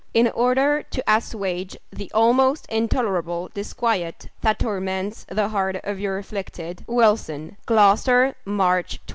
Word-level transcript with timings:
in 0.15 0.27
order 0.29 0.81
to 0.81 1.03
assuage 1.05 1.77
the 1.93 2.09
almost 2.11 2.65
intolerable 2.69 3.51
disquiet 3.53 4.29
that 4.41 4.57
torments 4.57 5.27
the 5.29 5.49
heart 5.49 5.75
of 5.83 5.99
your 5.99 6.17
afflicted, 6.17 6.83
WILSON 6.87 7.55
GLOUCESTER, 7.67 8.35
March 8.43 8.93
31. 8.93 9.01